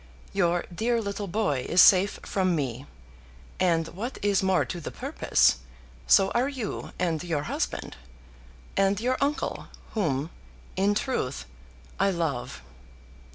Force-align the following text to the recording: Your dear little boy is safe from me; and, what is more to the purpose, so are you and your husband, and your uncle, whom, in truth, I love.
Your 0.33 0.65
dear 0.73 0.99
little 0.99 1.27
boy 1.27 1.63
is 1.69 1.79
safe 1.79 2.19
from 2.23 2.55
me; 2.55 2.87
and, 3.59 3.87
what 3.89 4.17
is 4.23 4.41
more 4.41 4.65
to 4.65 4.81
the 4.81 4.89
purpose, 4.89 5.57
so 6.07 6.31
are 6.31 6.49
you 6.49 6.91
and 6.97 7.23
your 7.23 7.43
husband, 7.43 7.97
and 8.75 8.99
your 8.99 9.17
uncle, 9.21 9.67
whom, 9.91 10.31
in 10.75 10.95
truth, 10.95 11.45
I 11.99 12.09
love. 12.09 12.63